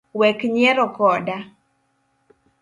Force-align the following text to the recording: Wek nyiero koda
Wek 0.19 0.39
nyiero 0.53 0.85
koda 0.97 1.37